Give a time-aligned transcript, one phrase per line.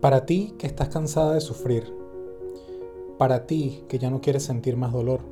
[0.00, 1.92] Para ti que estás cansada de sufrir.
[3.18, 5.22] Para ti que ya no quieres sentir más dolor.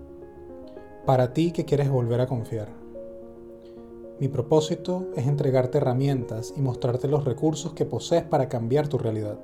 [1.04, 2.66] Para ti que quieres volver a confiar.
[4.18, 9.38] Mi propósito es entregarte herramientas y mostrarte los recursos que posees para cambiar tu realidad.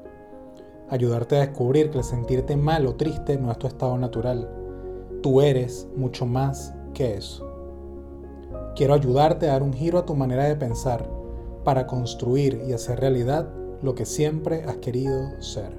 [0.90, 4.50] Ayudarte a descubrir que el sentirte mal o triste no es tu estado natural.
[5.23, 7.48] Tú eres mucho más que eso.
[8.75, 11.09] Quiero ayudarte a dar un giro a tu manera de pensar
[11.62, 15.72] para construir y hacer realidad lo que siempre has querido ser.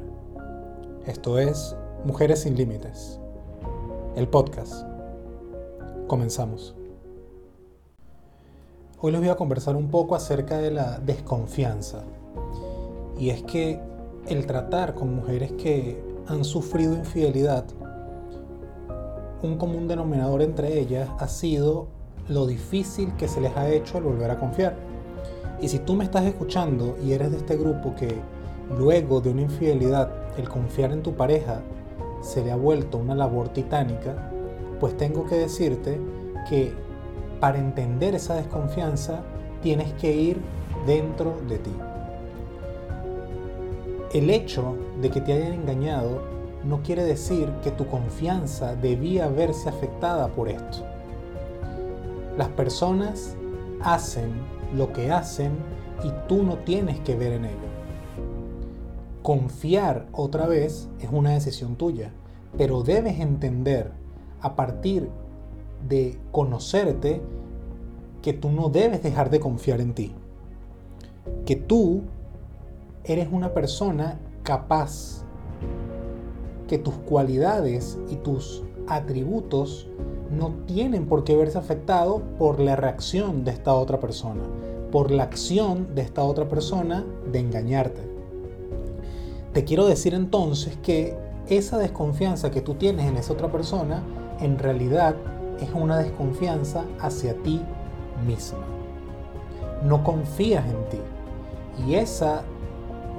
[1.07, 3.17] Esto es Mujeres sin Límites,
[4.17, 4.85] el podcast.
[6.07, 6.75] Comenzamos.
[8.99, 12.03] Hoy les voy a conversar un poco acerca de la desconfianza.
[13.17, 13.79] Y es que
[14.27, 17.63] el tratar con mujeres que han sufrido infidelidad,
[19.41, 21.87] un común denominador entre ellas ha sido
[22.27, 24.92] lo difícil que se les ha hecho al volver a confiar.
[25.63, 28.17] Y si tú me estás escuchando y eres de este grupo que
[28.77, 31.61] luego de una infidelidad el confiar en tu pareja
[32.21, 34.29] se le ha vuelto una labor titánica,
[34.81, 36.01] pues tengo que decirte
[36.49, 36.73] que
[37.39, 39.23] para entender esa desconfianza
[39.61, 40.41] tienes que ir
[40.85, 41.71] dentro de ti.
[44.11, 46.23] El hecho de que te hayan engañado
[46.65, 50.79] no quiere decir que tu confianza debía verse afectada por esto.
[52.37, 53.37] Las personas
[53.79, 54.33] hacen
[54.75, 55.51] lo que hacen
[56.03, 57.73] y tú no tienes que ver en ello.
[59.21, 62.11] Confiar otra vez es una decisión tuya,
[62.57, 63.91] pero debes entender
[64.41, 65.09] a partir
[65.87, 67.21] de conocerte
[68.21, 70.13] que tú no debes dejar de confiar en ti.
[71.45, 72.01] Que tú
[73.03, 75.23] eres una persona capaz,
[76.67, 79.87] que tus cualidades y tus atributos
[80.37, 84.43] no tienen por qué verse afectados por la reacción de esta otra persona,
[84.91, 88.01] por la acción de esta otra persona de engañarte.
[89.53, 91.15] Te quiero decir entonces que
[91.47, 94.03] esa desconfianza que tú tienes en esa otra persona
[94.39, 95.15] en realidad
[95.61, 97.61] es una desconfianza hacia ti
[98.25, 98.65] misma.
[99.83, 100.99] No confías en ti.
[101.87, 102.43] Y esa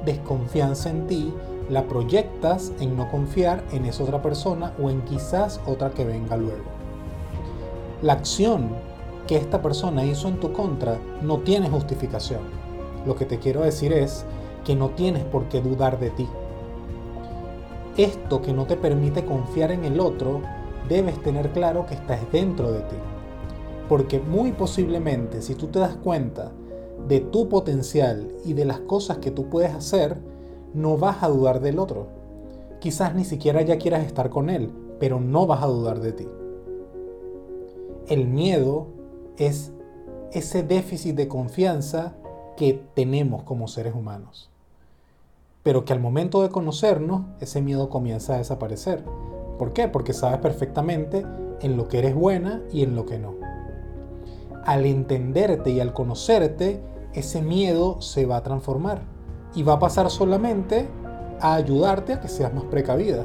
[0.05, 1.33] desconfianza en ti
[1.71, 6.37] la proyectas en no confiar en esa otra persona o en quizás otra que venga
[6.37, 6.84] luego.
[8.05, 8.69] La acción
[9.27, 12.41] que esta persona hizo en tu contra no tiene justificación.
[13.07, 14.27] Lo que te quiero decir es
[14.63, 16.29] que no tienes por qué dudar de ti.
[17.97, 20.43] Esto que no te permite confiar en el otro,
[20.87, 22.97] debes tener claro que estás dentro de ti.
[23.89, 26.53] Porque muy posiblemente si tú te das cuenta
[27.09, 30.19] de tu potencial y de las cosas que tú puedes hacer,
[30.75, 32.09] no vas a dudar del otro.
[32.81, 34.71] Quizás ni siquiera ya quieras estar con él,
[35.01, 36.29] pero no vas a dudar de ti.
[38.07, 38.89] El miedo
[39.39, 39.73] es
[40.33, 42.13] ese déficit de confianza
[42.55, 44.51] que tenemos como seres humanos.
[45.63, 49.03] Pero que al momento de conocernos, ese miedo comienza a desaparecer.
[49.59, 49.89] ¿Por qué?
[49.89, 51.25] Porque sabes perfectamente
[51.63, 53.37] en lo que eres buena y en lo que no.
[54.67, 56.83] Al entenderte y al conocerte,
[57.15, 59.01] ese miedo se va a transformar
[59.55, 60.89] y va a pasar solamente
[61.41, 63.25] a ayudarte a que seas más precavida,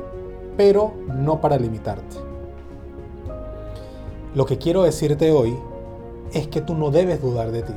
[0.55, 2.28] pero no para limitarte.
[4.35, 5.57] Lo que quiero decirte hoy
[6.33, 7.73] es que tú no debes dudar de ti,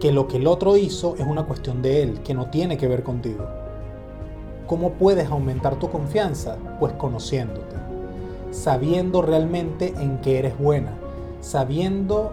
[0.00, 2.88] que lo que el otro hizo es una cuestión de él, que no tiene que
[2.88, 3.46] ver contigo.
[4.66, 6.56] ¿Cómo puedes aumentar tu confianza?
[6.80, 7.76] Pues conociéndote,
[8.50, 10.92] sabiendo realmente en qué eres buena,
[11.40, 12.32] sabiendo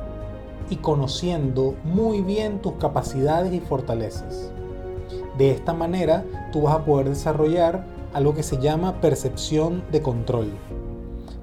[0.72, 4.52] y conociendo muy bien tus capacidades y fortalezas.
[5.38, 10.48] De esta manera tú vas a poder desarrollar algo que se llama percepción de control.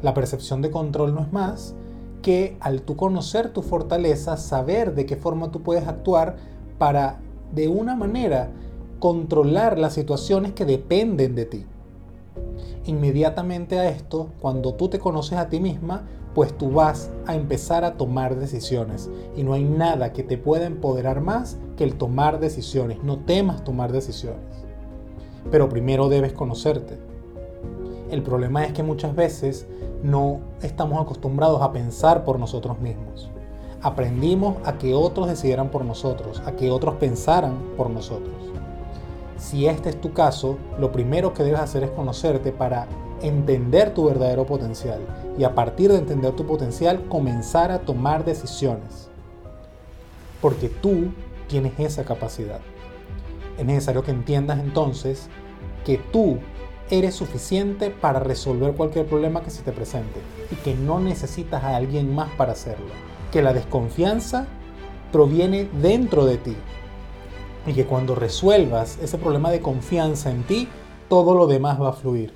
[0.02, 1.76] La percepción de control no es más
[2.24, 6.36] que al tú conocer tu fortaleza, saber de qué forma tú puedes actuar
[6.78, 7.20] para
[7.54, 8.50] de una manera
[8.98, 11.66] controlar las situaciones que dependen de ti.
[12.86, 17.84] Inmediatamente a esto, cuando tú te conoces a ti misma, pues tú vas a empezar
[17.84, 19.10] a tomar decisiones.
[19.36, 23.04] Y no hay nada que te pueda empoderar más que el tomar decisiones.
[23.04, 24.40] No temas tomar decisiones.
[25.50, 26.98] Pero primero debes conocerte.
[28.10, 29.66] El problema es que muchas veces
[30.02, 33.30] no estamos acostumbrados a pensar por nosotros mismos.
[33.80, 38.34] Aprendimos a que otros decidieran por nosotros, a que otros pensaran por nosotros.
[39.38, 42.86] Si este es tu caso, lo primero que debes hacer es conocerte para
[43.22, 45.00] entender tu verdadero potencial
[45.38, 49.08] y a partir de entender tu potencial comenzar a tomar decisiones.
[50.40, 51.12] Porque tú
[51.48, 52.60] tienes esa capacidad.
[53.58, 55.28] Es necesario que entiendas entonces
[55.84, 56.38] que tú
[56.90, 60.20] eres suficiente para resolver cualquier problema que se te presente
[60.50, 62.86] y que no necesitas a alguien más para hacerlo.
[63.32, 64.46] Que la desconfianza
[65.12, 66.56] proviene dentro de ti.
[67.66, 70.68] Y que cuando resuelvas ese problema de confianza en ti,
[71.08, 72.32] todo lo demás va a fluir.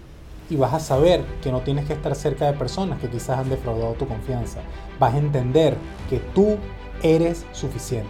[0.48, 3.50] Y vas a saber que no tienes que estar cerca de personas que quizás han
[3.50, 4.60] defraudado tu confianza.
[4.98, 5.76] Vas a entender
[6.08, 6.56] que tú
[7.02, 8.08] eres suficiente.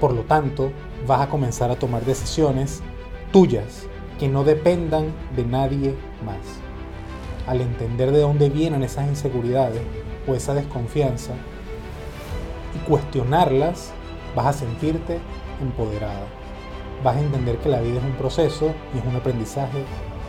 [0.00, 0.72] Por lo tanto,
[1.06, 2.82] vas a comenzar a tomar decisiones
[3.30, 3.86] tuyas
[4.22, 6.38] que no dependan de nadie más.
[7.48, 9.82] Al entender de dónde vienen esas inseguridades
[10.28, 11.32] o esa desconfianza
[12.72, 13.92] y cuestionarlas,
[14.36, 15.18] vas a sentirte
[15.60, 16.24] empoderada.
[17.02, 19.82] Vas a entender que la vida es un proceso y es un aprendizaje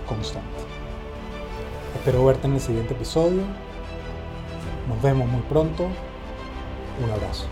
[0.07, 0.63] constante.
[1.93, 3.43] Espero verte en el siguiente episodio.
[4.89, 5.83] Nos vemos muy pronto.
[5.83, 7.45] Un abrazo.